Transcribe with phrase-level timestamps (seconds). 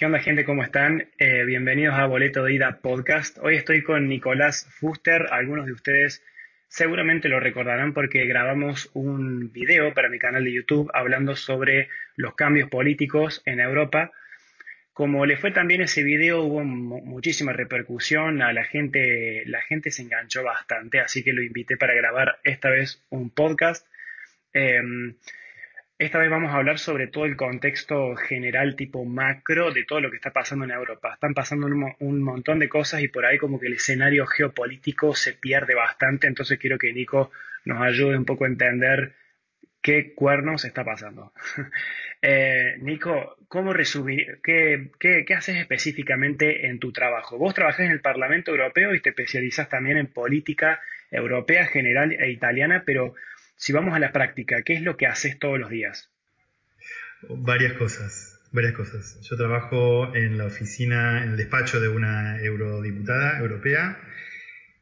[0.00, 0.46] ¿Qué onda gente?
[0.46, 1.10] ¿Cómo están?
[1.18, 3.36] Eh, bienvenidos a Boleto de Ida Podcast.
[3.42, 5.26] Hoy estoy con Nicolás Fuster.
[5.30, 6.24] Algunos de ustedes
[6.68, 12.34] seguramente lo recordarán porque grabamos un video para mi canal de YouTube hablando sobre los
[12.34, 14.10] cambios políticos en Europa.
[14.94, 20.00] Como le fue también ese video, hubo muchísima repercusión, a la gente, la gente se
[20.00, 23.86] enganchó bastante, así que lo invité para grabar esta vez un podcast.
[24.54, 25.16] Em,
[26.00, 30.10] esta vez vamos a hablar sobre todo el contexto general tipo macro de todo lo
[30.10, 31.12] que está pasando en Europa.
[31.12, 35.34] Están pasando un, montón de cosas y por ahí como que el escenario geopolítico se
[35.34, 37.30] pierde bastante, entonces quiero que Nico
[37.66, 39.12] nos ayude un poco a entender
[39.82, 41.34] qué cuernos está pasando.
[42.22, 44.90] eh, Nico, ¿cómo resumir, qué,
[45.36, 47.36] haces específicamente en tu trabajo?
[47.36, 52.30] Vos trabajás en el Parlamento Europeo y te especializas también en política europea general e
[52.30, 53.14] italiana, pero
[53.60, 56.10] si vamos a la práctica, ¿qué es lo que haces todos los días?
[57.28, 59.20] Varias cosas, varias cosas.
[59.20, 64.00] Yo trabajo en la oficina, en el despacho de una eurodiputada europea.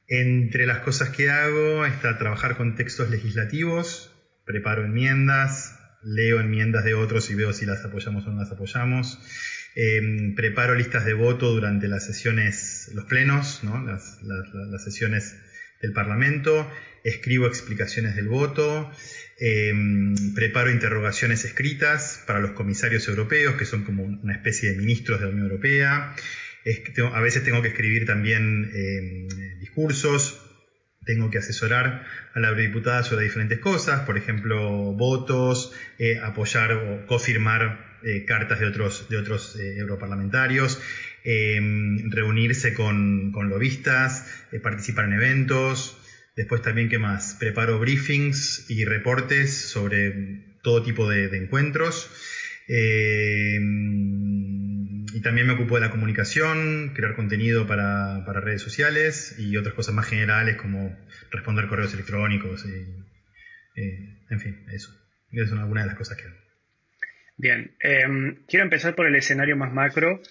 [0.06, 6.94] Entre las cosas que hago está trabajar con textos legislativos, preparo enmiendas, leo enmiendas de
[6.94, 9.19] otros y veo si las apoyamos o no las apoyamos.
[9.75, 15.36] Em, preparo listas de voto durante las sesiones, los plenos, las sesiones
[15.81, 16.71] del Parlamento
[17.05, 18.91] escribo explicaciones del voto,
[19.39, 25.21] em, preparo interrogaciones escritas para los comisarios europeos, que son como una especie de ministros
[25.21, 26.15] de la Unión Europea.
[27.15, 30.45] a veces tengo que escribir también em, discursos,
[31.06, 37.06] tengo que asesorar a la eurodiputada sobre diferentes cosas, por ejemplo, votos, eh, apoyar o
[37.06, 40.81] confirmar eh, cartas de otros, de otros eh, europarlamentarios,
[41.24, 44.24] em, reunirse con, con lobistas,
[44.62, 45.98] participar en eventos,
[46.38, 47.36] Después también, ¿qué más?
[47.41, 52.08] Preparo briefings y reportes sobre todo tipo de, encuentros.
[52.69, 59.75] Eh, y también me ocupo de la comunicación, crear contenido para, redes sociales y otras
[59.75, 60.97] cosas más generales como
[61.32, 62.64] responder correos electrónicos.
[62.64, 64.97] Y, eh, en fin, eso.
[65.32, 66.37] Esas son algunas de las cosas que hago.
[67.37, 70.22] Bien, em, quiero empezar por el escenario más macro.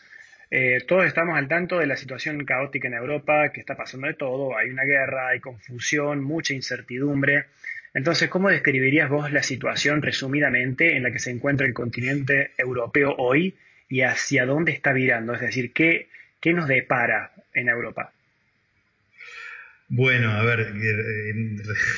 [0.50, 4.14] Eh, todos estamos al tanto de la situación caótica en Europa, que está pasando de
[4.14, 7.46] todo, hay una guerra, hay confusión, mucha incertidumbre.
[7.94, 13.16] Entonces, ¿cómo describirías vos la situación resumidamente en la que se encuentra el continente europeo
[13.18, 13.56] hoy
[13.90, 15.34] y hacia dónde está virando?
[15.34, 16.10] Es decir, ¿qué,
[16.40, 18.14] qué nos depara en Europa?
[19.90, 21.34] Bueno, a ver, eh,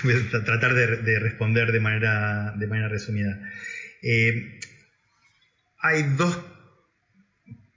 [0.04, 3.40] voy a tratar de, responder de manera, de manera resumida.
[4.02, 4.60] Eh,
[5.80, 6.38] hay dos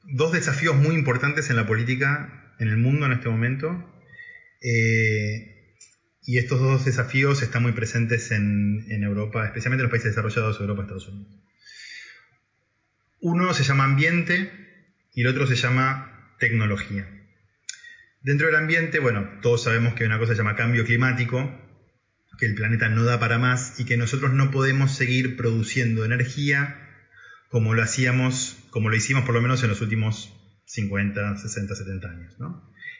[0.04, 3.88] dos desafíos muy importantes en la política en el mundo en este momento.
[4.62, 5.76] Eh,
[6.24, 10.82] y estos dos desafíos están muy presentes en, Europa, especialmente en los países desarrollados, Europa
[10.82, 11.34] Estados Unidos.
[13.20, 14.50] Uno se llama ambiente
[15.12, 17.08] y el otro se llama tecnología.
[18.20, 21.50] Dentro del ambiente, bueno, todos sabemos que una cosa se llama cambio climático,
[22.38, 26.91] que el planeta no da para más y que nosotros no podemos seguir produciendo energía
[27.52, 32.08] como lo hacíamos, como lo hicimos por lo menos en los últimos 50, 60, 70
[32.08, 32.34] años.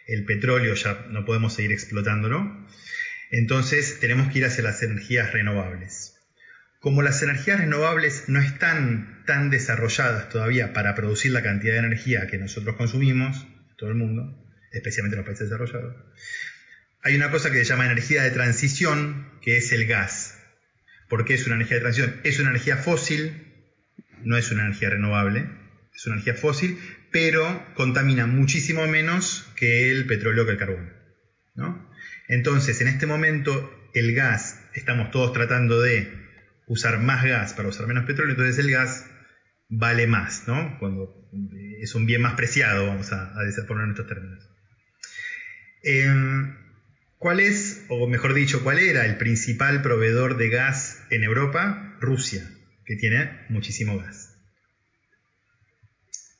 [0.07, 2.69] El petróleo ya no podemos seguir explotándolo,
[3.31, 6.19] entonces tenemos que ir hacia las energías renovables.
[6.81, 12.27] Como las energías renovables no están tan desarrolladas todavía para producir la cantidad de energía
[12.27, 13.47] que nosotros consumimos,
[13.79, 14.39] todo el mundo,
[14.71, 15.97] especialmente en los países desarrollados,
[17.03, 20.39] hay una cosa que se llama energía de transición, que es el gas.
[21.09, 22.21] ¿Por qué es una energía de transición?
[22.23, 23.52] Es una energía fósil
[24.25, 25.49] no es una energía renovable,
[25.95, 26.79] es una energía fósil,
[27.11, 30.93] pero contamina muchísimo menos que el petróleo que el carbón.
[32.29, 36.11] Entonces, en este momento, el gas, estamos todos tratando de
[36.67, 39.07] usar más gas para usar menos petróleo, entonces el gas
[39.69, 40.79] vale más, ¿no?
[40.79, 41.29] Cuando
[41.81, 44.49] es un bien más preciado, vamos a, a poner en estos términos.
[45.83, 46.57] Em,
[47.19, 51.97] ¿Cuál es, o mejor dicho, cuál era el principal proveedor de gas en Europa?
[52.01, 52.51] Rusia
[52.85, 54.37] que tiene muchísimo gas.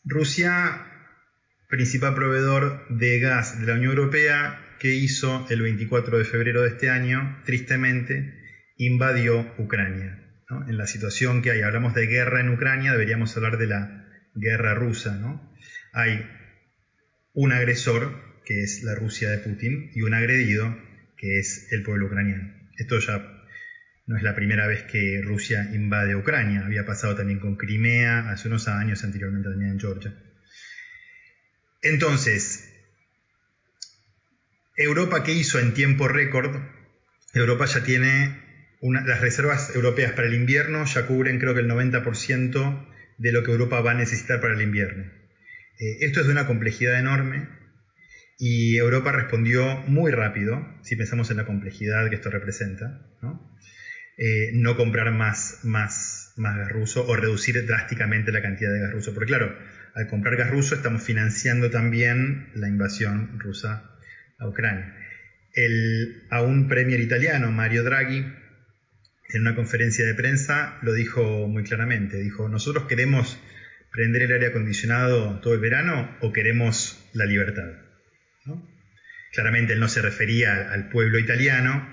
[0.05, 0.87] Rusia,
[1.69, 6.71] principal proveedor de gas de la Unión Europea, que hizo el 24 de febrero de
[6.71, 8.35] este año, tristemente,
[8.77, 10.19] invadió Ucrania.
[10.69, 14.75] En la situación que hay, hablamos de guerra en Ucrania, deberíamos hablar de la guerra
[14.75, 15.17] rusa.
[15.17, 15.55] ¿no?
[15.93, 16.27] Hay
[17.33, 20.77] un agresor, que es la Rusia de Putin, y un agredido,
[21.17, 22.53] que es el pueblo ucraniano.
[22.77, 23.42] Esto ya
[24.07, 28.49] no es la primera vez que Rusia invade Ucrania, había pasado también con Crimea hace
[28.49, 30.15] unos años, anteriormente también en Georgia.
[31.83, 32.69] Entonces,
[34.77, 36.61] Europa, ¿qué hizo en tiempo récord?
[37.35, 38.43] Europa ya tiene
[38.81, 42.89] las reservas europeas para el invierno, ya cubren creo que el 90%
[43.19, 45.05] de lo que Europa va a necesitar para el invierno.
[45.79, 47.49] Eh, esto es de una complejidad enorme
[48.39, 53.52] y Europa respondió muy rápido, si pensamos en la complejidad que esto representa, ¿no?
[54.17, 59.15] Eh, comprar más, más, más gas ruso o reducir drásticamente la cantidad de gas ruso.
[59.15, 59.57] Porque claro,
[59.95, 63.91] al comprar gas ruso estamos financiando también la invasión rusa
[64.39, 64.95] a Ucrania.
[65.55, 68.25] El, a un premier italiano, Mario Draghi,
[69.35, 72.19] en una conferencia de prensa lo dijo muy claramente.
[72.19, 73.39] Dijo, nosotros queremos
[73.91, 77.69] prender el aire acondicionado todo el verano o queremos la libertad.
[79.33, 81.89] Claramente él no se refería al pueblo italiano,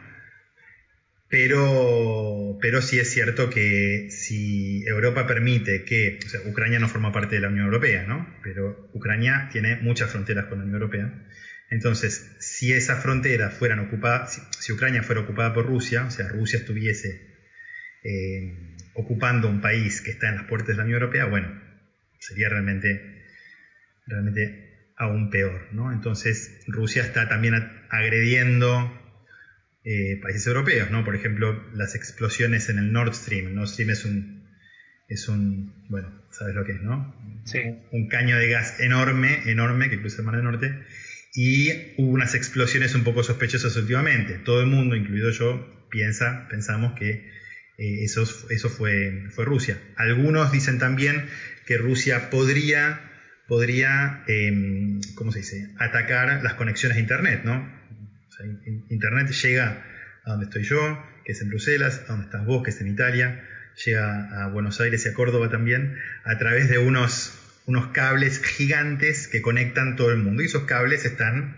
[1.30, 7.12] pero, pero sí es cierto que si Europa permite que, o sea, Ucrania no forma
[7.12, 8.36] parte de la Unión Europea, ¿no?
[8.44, 11.14] Pero Ucrania tiene muchas fronteras con la Unión Europea.
[11.70, 16.58] Entonces, si esas fronteras fueran ocupadas, si, Ucrania fuera ocupada por Rusia, o sea, Rusia
[16.58, 17.22] estuviese
[18.04, 21.54] eh, ocupando un país que está en las puertas de la Unión Europea, bueno,
[22.18, 23.24] sería realmente,
[24.08, 25.68] realmente aún peor.
[25.72, 25.92] ¿no?
[25.92, 27.54] Entonces Rusia está también
[27.90, 28.92] agrediendo
[29.84, 31.04] eh, países europeos, ¿no?
[31.04, 33.54] por ejemplo las explosiones en el Nord Stream.
[33.54, 34.48] Nord Stream es un,
[35.08, 37.16] es un, bueno, sabes lo que es, ¿no?
[37.46, 37.60] Sí.
[37.92, 40.74] Un caño de gas enorme, enorme que cruza el Mar del Norte
[41.34, 44.36] y hubo unas explosiones un poco sospechosas últimamente.
[44.36, 47.30] Todo el mundo, incluido yo, piensa, pensamos que
[47.78, 49.80] eh, eso, eso fue, fue Rusia.
[49.96, 51.26] Algunos dicen también
[51.66, 53.10] que Rusia podría
[53.50, 57.79] podría, em, ¿cómo se dice?, atacar las conexiones a Internet, ¿no?
[58.90, 59.84] Internet llega
[60.24, 62.88] a donde estoy yo, que es en Bruselas, a donde estás vos, que es en
[62.88, 63.44] Italia,
[63.86, 67.34] llega a Buenos Aires y a Córdoba también, a través de unos,
[67.66, 70.42] unos cables gigantes que conectan todo el mundo.
[70.42, 71.58] Y esos cables están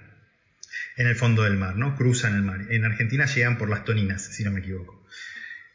[0.97, 1.95] en el fondo del mar, ¿no?
[1.95, 2.65] Cruzan el mar.
[2.69, 5.05] En Argentina llegan por las Toninas, si no me equivoco,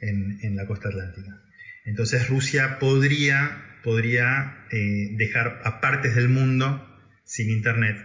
[0.00, 1.42] en, en la costa atlántica.
[1.84, 6.84] Entonces Rusia podría podría eh, dejar a partes del mundo
[7.24, 7.96] sin Internet.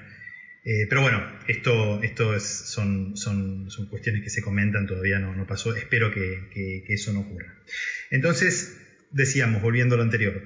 [0.63, 6.12] Eh, pero bueno, esto, esto son, son, cuestiones que se comentan, todavía no, pasó, espero
[6.12, 7.56] que, eso no ocurra.
[8.12, 8.78] Entonces,
[9.12, 10.44] decíamos, volviendo a lo anterior,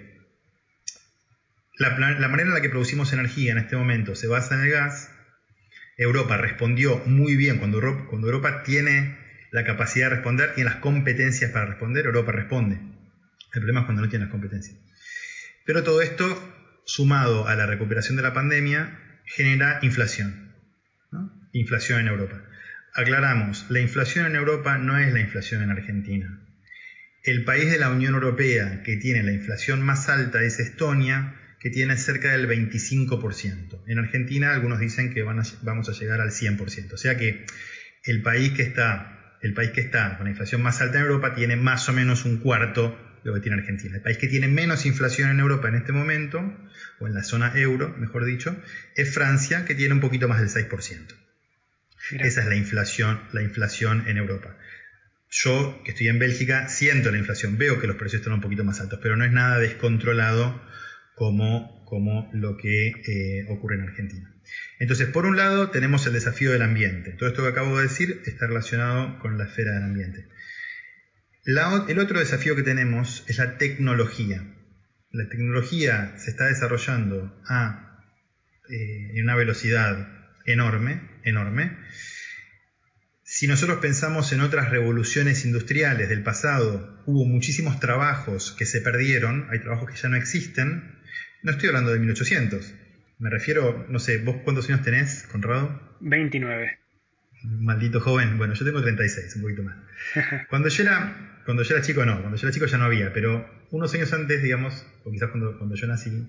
[1.78, 1.90] la,
[2.30, 5.12] manera en la que producimos energía en este momento se basa en el gas.
[5.98, 9.18] Europa respondió muy bien cuando Europa, cuando Europa tiene
[9.52, 12.76] la capacidad de responder, tiene las competencias para responder, Europa responde.
[12.76, 14.78] El problema es cuando no tiene las competencias.
[15.66, 16.26] Pero todo esto,
[16.86, 20.54] sumado a la recuperación de la pandemia, genera inflación.
[21.52, 22.44] Inflación en Europa.
[22.94, 26.40] Aclaramos, la inflación en Europa no es la inflación en Argentina.
[27.24, 31.70] El país de la Unión Europea que tiene la inflación más alta es Estonia, que
[31.70, 33.84] tiene cerca del 25%.
[33.88, 36.94] En Argentina algunos dicen que vamos a llegar al 100%.
[36.94, 37.46] O sea que
[38.04, 41.34] el país que está, el país que está con la inflación más alta en Europa
[41.34, 42.96] tiene más o menos un cuarto
[43.26, 43.96] lo que tiene Argentina.
[43.96, 46.40] El país que tiene menos inflación en Europa en este momento,
[47.00, 48.56] o en la zona euro, mejor dicho,
[48.96, 51.08] es Francia, que tiene un poquito más del 6%.
[52.20, 54.56] Esa es la inflación, la inflación en Europa.
[55.32, 58.64] Yo, que estoy en Bélgica, siento la inflación, veo que los precios están un poquito
[58.64, 60.62] más altos, pero no es nada descontrolado
[61.16, 64.32] como, como lo que eh, ocurre en Argentina.
[64.78, 67.14] Entonces, por un lado, tenemos el desafío del ambiente.
[67.14, 70.28] Todo esto que acabo de decir está relacionado con la esfera del ambiente
[71.46, 74.44] el otro desafío que tenemos es la tecnología.
[75.12, 78.02] La tecnología se está desarrollando a
[78.70, 80.08] eh, en una velocidad
[80.46, 81.78] enorme, enorme.
[83.24, 89.48] Si nosotros pensamos en otras revoluciones industriales del pasado, hubo muchísimos trabajos que se perdieron,
[89.52, 90.96] hay trabajos que ya no existen.
[91.44, 92.74] No estoy hablando de 1800.
[93.20, 95.98] Me refiero, no sé, ¿vos cuántos años tenés, Conrado?
[96.02, 96.80] 29.
[97.44, 98.38] Maldito joven.
[98.38, 99.78] Bueno, yo tengo 36, un poquito más.
[100.50, 103.14] Cuando yo era cuando yo era chico no, cuando yo era chico ya no había,
[103.14, 106.28] pero unos años antes, digamos, o quizás cuando, yo nací,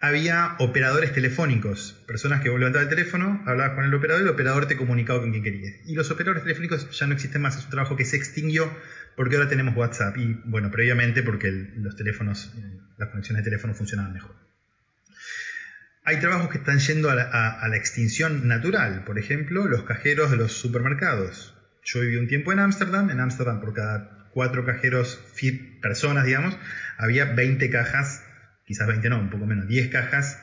[0.00, 4.30] había operadores telefónicos, personas que vos levantabas el teléfono, hablabas con el operador y el
[4.30, 5.74] operador te comunicaba con quien querías.
[5.86, 8.70] Y los operadores telefónicos ya no existen más, es un trabajo que se extinguió
[9.16, 13.74] porque ahora tenemos WhatsApp y, bueno, previamente porque los teléfonos, eh, las conexiones de teléfono
[13.74, 14.36] funcionaban mejor.
[16.06, 20.52] Hay trabajos que están yendo a la extinción natural, por ejemplo, los cajeros de los
[20.52, 21.54] supermercados.
[21.82, 25.18] Yo viví un tiempo en Ámsterdam, en Ámsterdam por cada cuatro cajeros
[25.80, 26.58] personas, digamos,
[26.98, 28.22] había 20 cajas,
[28.66, 30.38] quizás 20 no, un poco menos, 10 cajas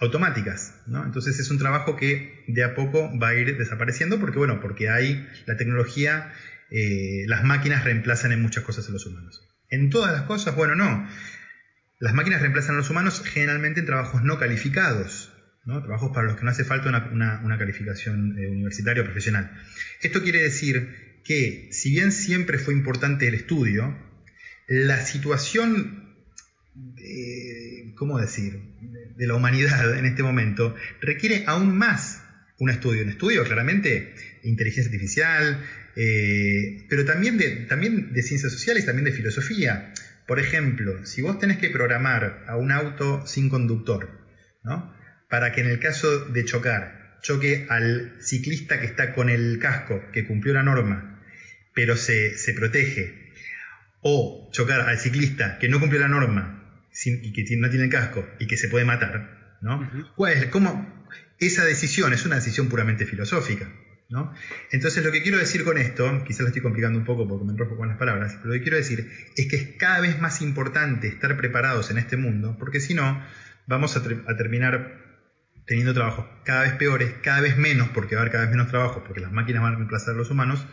[0.00, 1.04] automáticas, ¿no?
[1.04, 4.90] Entonces es un trabajo que de a poco va a ir desapareciendo porque, bueno, porque
[4.90, 6.32] hay la tecnología,
[6.70, 9.42] eh, las máquinas reemplazan en muchas cosas a los humanos.
[9.70, 11.08] En todas las cosas, bueno, no.
[11.98, 15.32] Las máquinas reemplazan a los humanos generalmente en trabajos no calificados,
[15.64, 15.82] ¿no?
[15.82, 19.50] trabajos para los que no hace falta una, calificación eh, universitaria o profesional.
[20.02, 23.96] Esto quiere decir que, si bien siempre fue importante el estudio,
[24.68, 26.06] la situación
[27.96, 28.60] ¿cómo decir?,
[29.16, 32.22] de la humanidad en este momento, requiere aún más
[32.58, 33.02] un estudio.
[33.02, 35.64] Un estudio, claramente, de inteligencia artificial,
[35.96, 39.92] eh, pero también de, también de ciencias sociales, también de filosofía.
[40.26, 44.10] Por ejemplo, si vos tenés que programar a un auto sin conductor,
[44.62, 44.94] ¿no?
[45.28, 50.02] Para que en el caso de chocar, choque al ciclista que está con el casco,
[50.12, 51.15] que cumplió la norma,
[51.76, 53.32] pero se, se protege,
[54.00, 58.26] o chocar al ciclista que no cumplió la norma y que no tiene el casco
[58.38, 59.88] y que se puede matar, ¿no?
[60.50, 61.04] ¿Cómo?
[61.38, 63.70] Esa decisión es una decisión puramente filosófica.
[64.08, 64.32] ¿no?
[64.70, 67.52] Entonces lo que quiero decir con esto, quizás lo estoy complicando un poco porque me
[67.52, 70.40] enrojo con las palabras, pero lo que quiero decir es que es cada vez más
[70.40, 73.22] importante estar preparados en este mundo, porque si no,
[73.66, 74.02] vamos a,
[74.36, 75.04] terminar
[75.66, 78.68] teniendo trabajos cada vez peores, cada vez menos, porque va a haber cada vez menos
[78.68, 80.64] trabajo, porque las máquinas van a reemplazar a los humanos,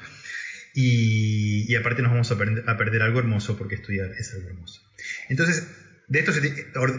[0.74, 4.82] y, aparte nos vamos a, perder algo hermoso, porque estudiar es algo hermoso.
[5.30, 5.68] Entonces,
[6.08, 6.32] de esto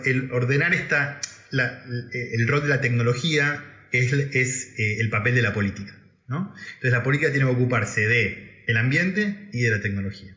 [0.04, 5.52] el ordenar esta, el rol de la tecnología es, es eh, el papel de la
[5.52, 5.94] política.
[6.28, 10.34] Entonces la política tiene que ocuparse de el ambiente y de la tecnología.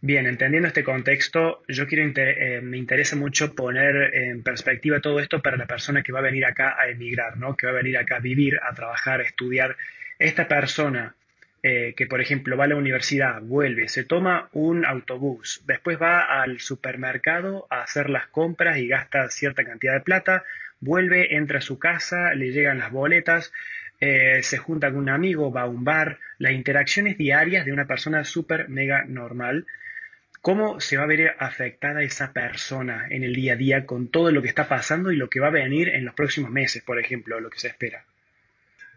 [0.00, 5.42] Bien, entendiendo este contexto, yo quiero eh, me interesa mucho poner en perspectiva todo esto
[5.42, 7.56] para la persona que va a venir acá a emigrar, ¿no?
[7.56, 9.76] Que va a venir acá a vivir, a trabajar, a estudiar.
[10.18, 11.14] Esta persona
[11.62, 16.40] eh, que, por ejemplo, va a la universidad, vuelve, se toma un autobús, después va
[16.42, 20.44] al supermercado a hacer las compras y gasta cierta cantidad de plata,
[20.80, 23.52] vuelve, entra a su casa, le llegan las boletas,
[24.00, 27.86] eh, se junta con un amigo, va a un bar, las interacciones diarias de una
[27.86, 29.66] persona súper mega normal.
[30.40, 34.32] ¿Cómo se va a ver afectada esa persona en el día a día con todo
[34.32, 36.98] lo que está pasando y lo que va a venir en los próximos meses, por
[36.98, 38.04] ejemplo, lo que se espera?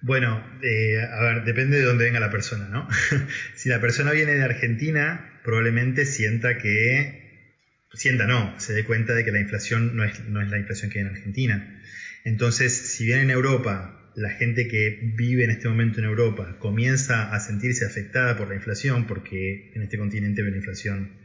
[0.02, 2.88] Bueno, eh, a ver, depende de dónde venga la persona, ¿no?
[3.56, 7.52] si la persona viene de Argentina, probablemente sienta que,
[7.94, 10.92] sienta no, se dé cuenta de que la inflación no es, no es la inflación
[10.92, 11.82] que hay en Argentina.
[12.24, 17.34] Entonces, si bien en Europa la gente que vive en este momento en Europa comienza
[17.34, 21.23] a sentirse afectada por la inflación, porque en este continente hay una inflación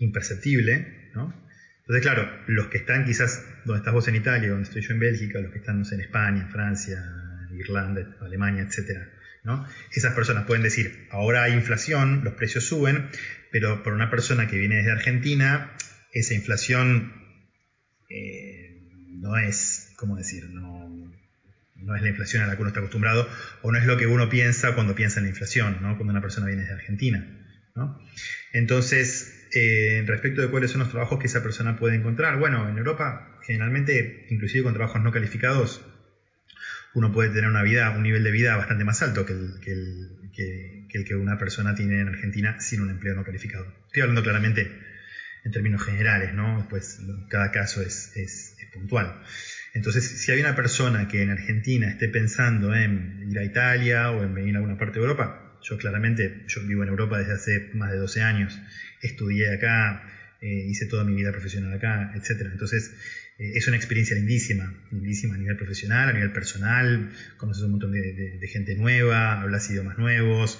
[0.00, 1.32] imperceptible, ¿no?
[1.80, 5.00] Entonces, claro, los que están quizás donde estás vos en Italia, donde estoy yo en
[5.00, 7.02] Bélgica, los que están en España, en Francia,
[7.52, 9.08] Irlanda, Alemania, etcétera.
[9.42, 9.66] ¿no?
[9.92, 13.08] Esas personas pueden decir, ahora hay inflación, los precios suben,
[13.50, 15.72] pero por una persona que viene desde Argentina,
[16.12, 17.12] esa inflación
[18.08, 20.48] eh, no es, ¿cómo decir?
[20.50, 20.88] No,
[21.74, 23.28] no es la inflación a la que uno está acostumbrado,
[23.62, 25.96] o no es lo que uno piensa cuando piensa en la inflación, ¿no?
[25.96, 27.26] cuando una persona viene desde Argentina.
[27.74, 28.00] ¿no?
[28.52, 32.78] Entonces, eh, respecto de cuáles son los trabajos que esa persona puede encontrar, bueno, en
[32.78, 35.82] Europa, generalmente, inclusive con trabajos no calificados,
[36.92, 39.60] uno puede tener una vida, un nivel de vida bastante más alto que el
[40.32, 43.72] que, una persona tiene en Argentina sin un empleo no calificado.
[43.86, 44.70] Estoy hablando claramente
[45.44, 46.66] en términos generales, ¿no?
[46.68, 49.16] Pues cada caso es, es, puntual.
[49.72, 54.22] Entonces, si hay una persona que en Argentina esté pensando en ir a Italia o
[54.22, 57.70] en venir a alguna parte de Europa, yo claramente, yo vivo en Europa desde hace
[57.74, 58.60] más de 12 años,
[59.02, 60.02] estudié acá,
[60.40, 62.48] eh, hice toda mi vida profesional acá, etc.
[62.50, 62.92] Entonces,
[63.38, 67.92] eh, es una experiencia lindísima, lindísima a nivel profesional, a nivel personal, conoces un montón
[67.92, 70.58] de, gente nueva, hablas idiomas nuevos,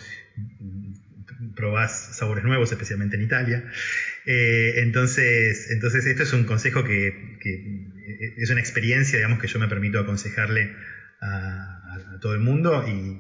[1.55, 3.65] probás sabores nuevos, especialmente en Italia.
[4.27, 7.39] Eh, entonces, entonces, esto es un consejo que,
[8.37, 10.75] es una experiencia, digamos, que yo me permito aconsejarle
[11.21, 13.19] a, todo el mundo y,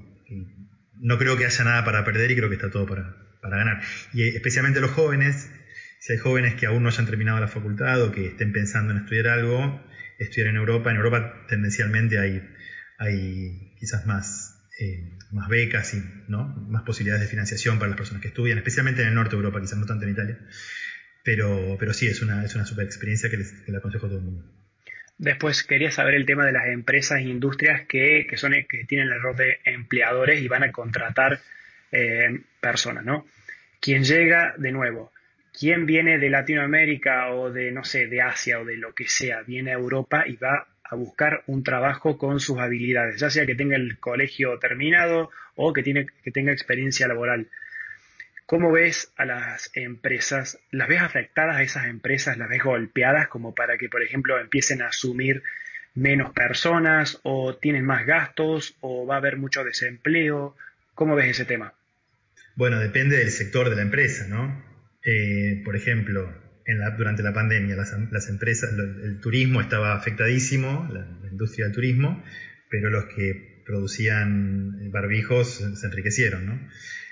[1.00, 3.82] no creo que haya nada para perder y creo que está todo para, para ganar.
[4.12, 5.50] Y especialmente los jóvenes,
[5.98, 8.98] si hay jóvenes que aún no hayan terminado la facultad o que estén pensando en
[8.98, 9.84] estudiar algo,
[10.18, 10.90] estudiar en Europa.
[10.90, 12.42] En Europa tendencialmente hay,
[12.98, 16.46] hay quizás más, eh, más becas y ¿no?
[16.68, 19.60] más posibilidades de financiación para las personas que estudian, especialmente en el norte de Europa,
[19.60, 20.38] quizás no tanto en Italia.
[21.24, 24.18] Pero, pero sí, es una, es una super experiencia que, les, le aconsejo a todo
[24.18, 24.59] el mundo.
[25.20, 29.20] Después quería saber el tema de las empresas e industrias que, que, que tienen el
[29.20, 31.38] rol de empleadores y van a contratar
[31.92, 33.26] eh, personas, ¿no?
[33.80, 35.12] Quien llega, de nuevo,
[35.52, 39.42] ¿Quién viene de Latinoamérica o de, no sé, de Asia o de lo que sea,
[39.42, 43.54] viene a Europa y va a buscar un trabajo con sus habilidades, ya sea que
[43.54, 47.48] tenga el colegio terminado o que, tiene, que tenga experiencia laboral.
[48.50, 50.58] ¿Cómo ves a las empresas?
[50.72, 52.36] ¿Las ves afectadas a esas empresas?
[52.36, 55.44] ¿Las ves golpeadas como para que, por ejemplo, empiecen a asumir
[55.94, 60.56] menos personas o tienen más gastos o va a haber mucho desempleo?
[60.96, 61.74] ¿Cómo ves ese tema?
[62.56, 64.64] Bueno, depende del sector de la empresa, ¿no?
[65.04, 66.34] Eh, por ejemplo,
[66.98, 72.20] durante la pandemia las, empresas, el, turismo estaba afectadísimo, la, industria del turismo,
[72.68, 76.68] pero los que producían barbijos se enriquecieron, ¿no?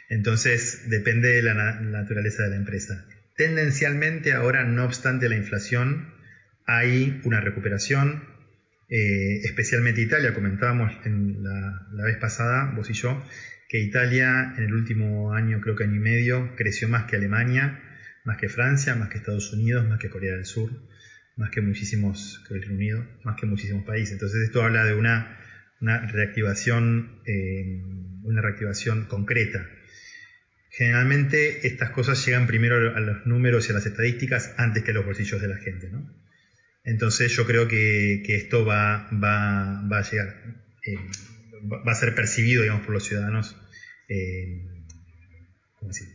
[0.09, 3.07] Entonces, depende de la, naturaleza de la empresa.
[3.37, 6.13] Tendencialmente ahora, no obstante la inflación,
[6.67, 8.25] hay una recuperación,
[8.89, 13.23] eh, especialmente Italia, comentábamos en la, vez pasada, vos y yo,
[13.69, 17.83] que Italia en el último año, creo que año y medio, creció más que Alemania,
[18.25, 20.71] más que Francia, más que Estados Unidos, más que Corea del Sur,
[21.37, 24.13] más que muchísimos, que el Reino Unido, más que muchísimos países.
[24.13, 25.39] Entonces esto habla de una,
[25.81, 27.83] reactivación, eh,
[28.25, 29.69] una reactivación concreta.
[30.79, 34.95] Generalmente estas cosas llegan primero a los números y a las estadísticas antes que a
[34.95, 36.09] los bolsillos de la gente, ¿no?
[36.85, 40.37] Entonces yo creo que, esto va, a llegar,
[40.87, 40.95] eh,
[41.85, 43.57] va a ser percibido, digamos, por los ciudadanos
[44.09, 44.69] eh,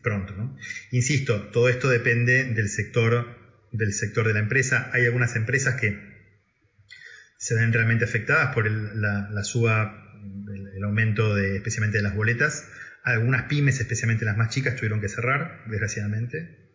[0.01, 0.34] pronto.
[0.34, 0.58] ¿no?
[0.91, 3.38] Insisto, todo esto depende del sector,
[3.74, 4.89] del sector de la empresa.
[4.93, 6.00] Hay algunas empresas que
[7.38, 10.10] se ven realmente afectadas por la, suba,
[10.74, 12.65] el, aumento de, especialmente de las boletas.
[13.03, 16.72] Algunas pymes, especialmente las más chicas, tuvieron que cerrar, desgraciadamente.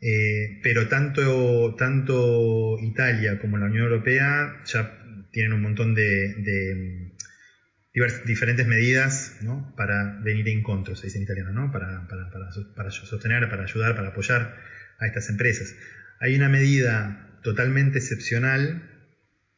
[0.00, 7.14] Eh, pero tanto, tanto Italia como la Unión Europea ya tienen un montón de, de
[8.26, 9.72] diferentes medidas ¿no?
[9.76, 11.70] para venir en contra, se dice en italiano, ¿no?
[11.70, 14.56] para, para, para, para, sostener, para ayudar, para apoyar
[14.98, 15.74] a estas empresas.
[16.20, 18.90] Hay una medida totalmente excepcional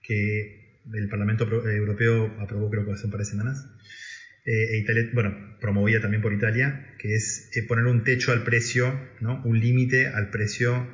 [0.03, 3.67] que el Parlamento Europeo aprobó creo que hace un par de semanas,
[4.47, 8.45] eh, e Italia, bueno, promovida también por Italia, que es eh, poner un techo al
[8.45, 9.43] precio, ¿no?
[9.45, 10.89] un límite al precio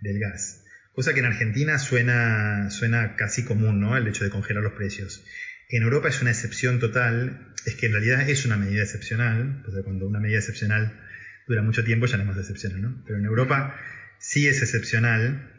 [0.00, 0.64] del gas.
[0.92, 3.96] Cosa que en Argentina suena, suena casi común, ¿no?
[3.96, 5.24] El hecho de congelar los precios.
[5.68, 9.76] En Europa es una excepción total, es que en realidad es una medida excepcional, pues
[9.84, 11.00] cuando una medida excepcional
[11.46, 13.04] dura mucho tiempo ya no es más excepcional, ¿no?
[13.06, 13.78] Pero en Europa
[14.18, 15.54] sí es excepcional,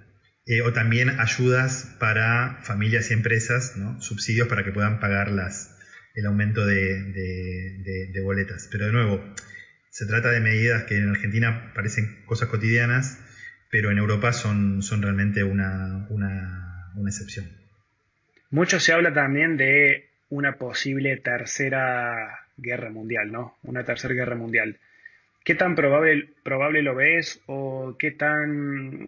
[0.46, 4.02] eh, o también ayudas para familias y empresas, ¿no?
[4.02, 5.79] Subsidios para que puedan pagar las,
[6.20, 8.68] el aumento de, boletas.
[8.72, 9.24] Pero de nuevo,
[9.90, 13.20] se trata de medidas que en Argentina parecen cosas cotidianas,
[13.72, 16.08] pero en Europa son, realmente una,
[17.08, 17.48] excepción.
[18.52, 23.58] Mucho se habla también de una posible tercera guerra mundial, ¿no?
[23.64, 24.78] Una tercera guerra mundial.
[25.44, 29.08] ¿Qué tan probable, probable lo ves o qué tan...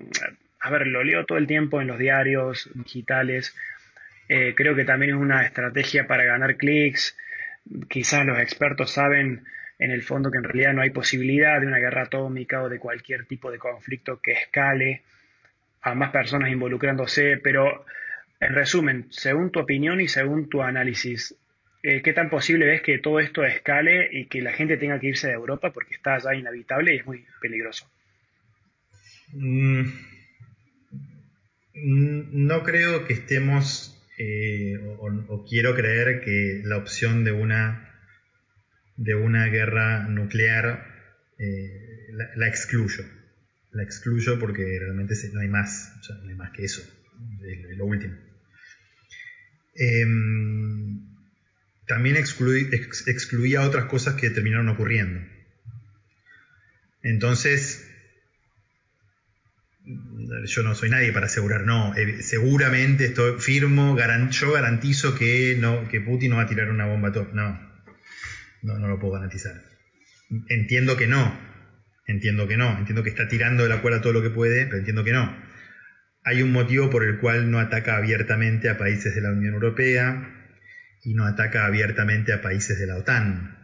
[0.63, 3.55] A ver, lo leo todo el tiempo en los diarios digitales.
[4.33, 7.17] Eh, creo que también es una estrategia para ganar clics.
[7.89, 9.43] Quizás los expertos saben
[9.77, 12.79] en el fondo que en realidad no hay posibilidad de una guerra atómica o de
[12.79, 15.01] cualquier tipo de conflicto que escale
[15.81, 17.85] a más personas involucrándose, pero
[18.39, 21.35] en resumen, según tu opinión y según tu análisis,
[21.83, 25.07] eh, ¿qué tan posible ves que todo esto escale y que la gente tenga que
[25.07, 27.85] irse de Europa porque está ya inhabitable y es muy peligroso?
[29.33, 29.89] Mm,
[32.47, 33.90] no creo que estemos
[34.23, 37.89] eh, o, quiero creer que la opción de una,
[38.95, 40.85] de una guerra nuclear
[41.39, 43.03] eh, la, excluyo.
[43.71, 46.83] La excluyo porque realmente no hay más, no hay más que eso,
[47.41, 48.15] es lo último.
[49.73, 51.01] Em,
[51.87, 55.19] también excluía otras cosas que terminaron ocurriendo.
[57.01, 57.90] Entonces,
[59.83, 63.97] yo no soy nadie para asegurar, no, eh, seguramente estoy firmo,
[64.29, 67.33] yo garantizo que, no, que Putin no va a tirar una bomba top.
[67.33, 67.59] No,
[68.61, 69.61] no, no lo puedo garantizar.
[70.49, 71.37] Entiendo que no,
[72.07, 74.77] entiendo que no, entiendo que está tirando de la cuerda todo lo que puede, pero
[74.77, 75.35] entiendo que no.
[76.23, 80.37] Hay un motivo por el cual no ataca abiertamente a países de la Unión Europea
[81.03, 83.57] y no ataca abiertamente a países de la OTAN.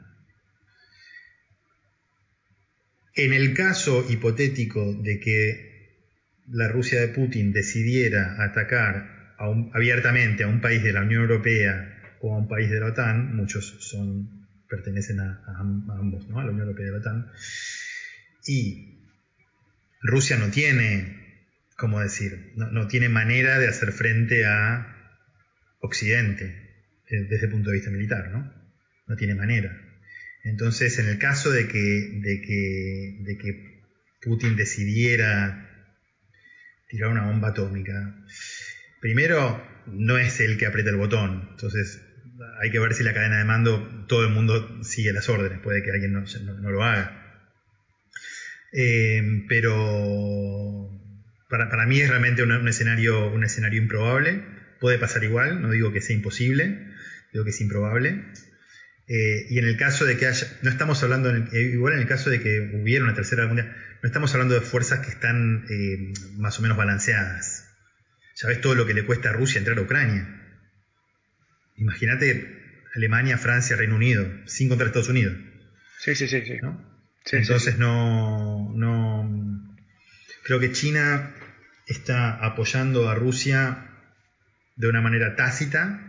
[3.14, 5.67] En el caso hipotético de que
[6.48, 9.36] la Rusia de Putin decidiera atacar
[9.74, 13.36] abiertamente a un país de la Unión Europea o a un país de la OTAN,
[13.36, 15.44] muchos son, pertenecen a,
[16.00, 16.40] ambos, ¿no?
[16.40, 17.32] a la Unión Europea y a la OTAN,
[18.48, 18.98] y
[20.02, 21.44] Rusia no tiene,
[21.78, 22.54] ¿cómo decir?
[22.56, 24.96] No, tiene manera de hacer frente a
[25.82, 26.46] Occidente
[27.10, 28.52] eh, desde el punto de vista militar, ¿no?
[29.08, 29.80] No tiene manera.
[30.44, 33.84] Entonces, en el caso de que, de que, de que
[34.22, 35.67] Putin decidiera
[36.88, 38.16] tirar una bomba atómica.
[39.00, 42.02] Primero, no es el que aprieta el botón, entonces
[42.60, 45.84] hay que ver si la cadena de mando, todo el mundo sigue las órdenes, puede
[45.84, 46.24] que alguien no,
[46.70, 47.24] lo haga.
[48.74, 50.90] Eh, pero
[51.50, 54.44] para, mí es realmente un, escenario, un escenario improbable,
[54.80, 56.94] puede pasar igual, no digo que sea imposible,
[57.32, 58.24] digo que es improbable.
[59.08, 62.08] Eh, y en el caso de que haya, no estamos hablando, eh, igual en el
[62.08, 65.66] caso de que hubiera una tercera guerra mundial, no estamos hablando de fuerzas que están
[65.70, 67.66] eh, más o menos balanceadas.
[68.36, 70.28] Ya ves todo lo que le cuesta a Rusia entrar a Ucrania.
[71.78, 75.38] Imagínate Alemania, Francia, Reino Unido, sin contra Estados Unidos.
[76.00, 76.44] Sí, sí, sí.
[76.46, 76.58] sí.
[77.32, 79.74] Entonces No, no.
[80.44, 81.34] Creo que China
[81.88, 83.86] está apoyando a Rusia
[84.76, 86.07] de una manera tácita,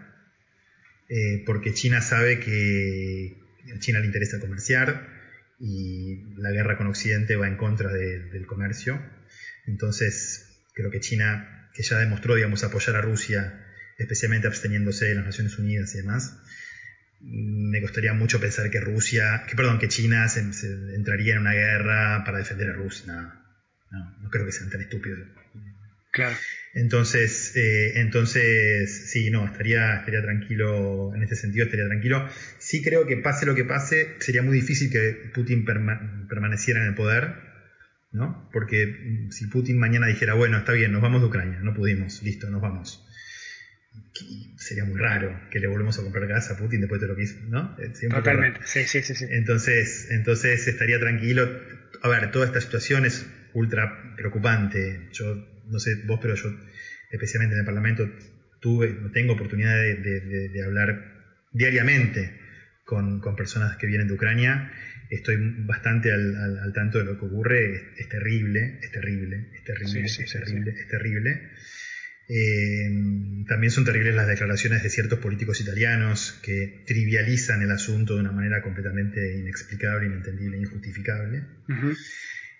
[1.08, 3.38] eh, porque China sabe que
[3.74, 5.08] a China le interesa comerciar
[5.58, 9.00] y la guerra con Occidente va en contra del comercio.
[9.66, 13.66] Entonces, creo que China, que ya demostró, digamos, apoyar a Rusia,
[13.98, 16.38] especialmente absteniéndose de las Naciones Unidas y demás,
[17.20, 20.40] me costaría mucho pensar que Rusia, que perdón, que China se,
[20.94, 23.12] entraría en una guerra para defender a Rusia.
[23.90, 25.18] No, no, creo que sean tan estúpidos.
[26.10, 26.36] Claro.
[26.74, 32.26] Entonces, eh, entonces, sí, no, estaría, estaría tranquilo, en este sentido estaría tranquilo.
[32.58, 36.94] Sí creo que pase lo que pase, sería muy difícil que Putin permaneciera en el
[36.94, 37.34] poder,
[38.12, 38.48] ¿no?
[38.52, 38.94] Porque
[39.30, 42.60] si Putin mañana dijera, bueno, está bien, nos vamos de Ucrania, no pudimos, listo, nos
[42.60, 43.04] vamos
[44.56, 47.22] sería muy raro que le volvemos a comprar gas a Putin después de lo que
[47.22, 47.76] hizo, ¿no?
[47.78, 51.48] Eh, Totalmente, sí, sí, sí, Entonces, entonces estaría tranquilo.
[52.02, 55.08] A ver, toda esta situación es ultra preocupante.
[55.12, 55.36] Yo,
[55.68, 56.48] no sé vos, pero yo,
[57.10, 58.08] especialmente en el Parlamento,
[58.60, 61.04] tuve, tengo oportunidad de, hablar
[61.52, 62.32] diariamente
[62.84, 64.72] con, personas que vienen de Ucrania.
[65.10, 67.92] Estoy bastante al, tanto de lo que ocurre.
[67.96, 71.50] Es, terrible, es terrible, es terrible, es terrible, es terrible.
[72.30, 72.90] Eh,
[73.46, 78.32] también son terribles las declaraciones de ciertos políticos italianos que trivializan el asunto de una
[78.32, 81.44] manera completamente inexplicable, inentendible, injustificable.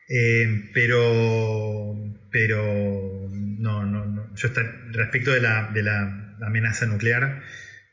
[0.09, 1.95] Eh, pero,
[2.31, 4.35] pero no, no, no.
[4.35, 4.49] Yo
[4.93, 7.43] respecto de la, de la amenaza nuclear,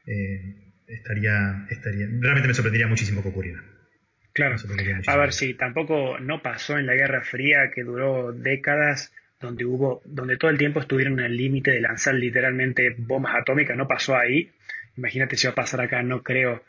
[0.06, 3.64] eh, estaría, estaría, realmente me sorprendería muchísimo que ocurriera.
[4.34, 4.58] Claro.
[5.08, 10.02] A ver, si tampoco no pasó en la Guerra Fría que duró décadas donde hubo,
[10.04, 14.18] donde todo el tiempo estuvieron en el límite de lanzar literalmente bombas atómicas, no pasó
[14.18, 14.52] ahí.
[14.98, 16.64] Imagínate si va a pasar acá, no creo,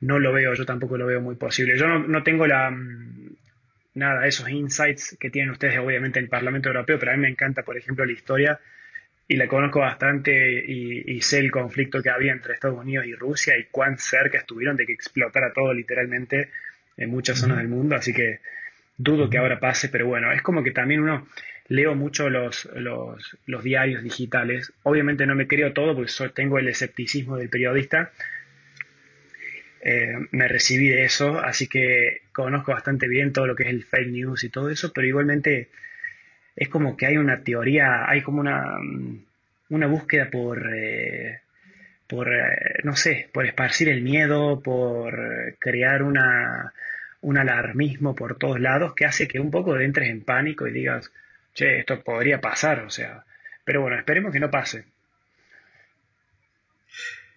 [0.00, 1.76] no lo veo, yo tampoco lo veo muy posible.
[1.76, 2.91] Yo no, tengo la mm,
[3.94, 7.28] nada, esos insights que tienen ustedes obviamente en el Parlamento Europeo, pero a mí me
[7.28, 8.60] encanta, por ejemplo, la historia
[9.28, 13.56] y la conozco bastante y, sé el conflicto que había entre Estados Unidos y Rusia
[13.56, 16.50] y cuán cerca estuvieron de que explotara todo literalmente
[16.96, 18.40] en muchas zonas del mundo, así que
[18.98, 21.26] dudo que ahora pase, pero bueno, es como que también uno
[21.68, 24.72] leo mucho los, los, diarios digitales.
[24.82, 28.10] Obviamente no me creo todo porque tengo el escepticismo del periodista.
[29.84, 33.84] Eh, me recibí de eso, así que conozco bastante bien todo lo que es el
[33.84, 35.70] fake news y todo eso, pero igualmente
[36.54, 38.78] es como que hay una teoría, hay como una,
[39.70, 41.40] una búsqueda por, eh,
[42.06, 46.72] por eh, no sé, por esparcir el miedo, por crear una,
[47.22, 51.10] un alarmismo por todos lados que hace que un poco entres en pánico y digas,
[51.54, 53.24] che, esto podría pasar, o sea,
[53.64, 54.84] pero bueno, esperemos que no pase.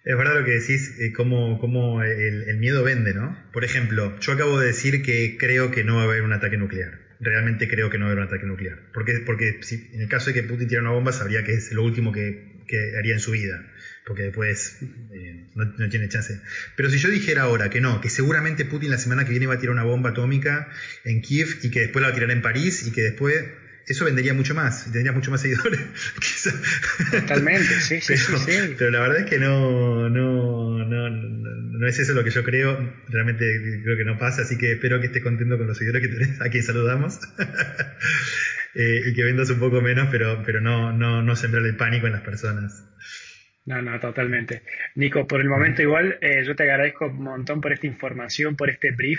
[0.06, 3.36] Es verdad lo que decís, eh, como, el, miedo vende, ¿no?
[3.52, 6.56] Por ejemplo, yo acabo de decir que creo que no va a haber un ataque
[6.56, 7.00] nuclear.
[7.18, 8.78] Realmente creo que no va a haber un ataque nuclear.
[8.94, 11.72] Porque, porque si, en el caso de que Putin tirara una bomba, sabría que es
[11.72, 12.54] lo último que,
[12.96, 13.66] haría en su vida.
[14.06, 14.78] Porque después
[15.12, 16.40] eh, no, no, tiene chance.
[16.76, 19.54] Pero si yo dijera ahora que no, que seguramente Putin la semana que viene va
[19.54, 20.68] a tirar una bomba atómica
[21.02, 23.44] en Kiev y que después la va a tirar en París y que después
[23.86, 25.80] eso vendería mucho más y tendría mucho más seguidores.
[27.10, 31.98] Totalmente, sí, sí, pero, sí, Pero la verdad es que no, no, no, no, es
[31.98, 32.94] eso lo que yo creo.
[33.08, 33.44] Realmente
[33.84, 36.40] creo que no pasa, así que espero que estés contento con los seguidores que tenés,
[36.40, 37.20] a quien saludamos.
[38.78, 42.08] Eh, y que vendas un poco menos, pero, pero no, no, no sembrar el pánico
[42.08, 42.84] en las personas.
[43.64, 44.64] No, no, totalmente.
[44.96, 48.68] Nico, por el momento igual, eh, yo te agradezco un montón por esta información, por
[48.68, 49.18] este brief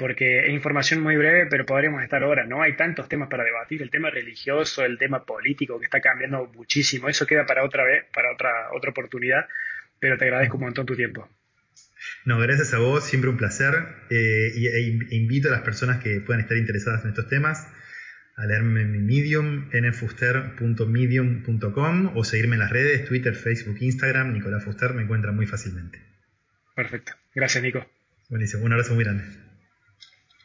[0.00, 2.62] porque es información muy breve, pero podríamos estar horas, ¿no?
[2.62, 7.10] Hay tantos temas para debatir, el tema religioso, el tema político, que está cambiando muchísimo.
[7.10, 9.46] Eso queda para otra vez, para otra, otra oportunidad,
[9.98, 11.28] pero te agradezco un montón tu tiempo.
[12.24, 13.74] No, gracias a vos, siempre un placer.
[14.08, 17.68] Eh, e invito a las personas que puedan estar interesadas en estos temas
[18.36, 24.64] a leerme en mi Medium, nfuster.medium.com o seguirme en las redes, Twitter, Facebook, Instagram, Nicolás
[24.64, 26.00] Fuster, me encuentran muy fácilmente.
[26.74, 27.12] Perfecto.
[27.34, 27.86] Gracias, Nico.
[28.30, 29.49] Buenísimo, un abrazo muy grande.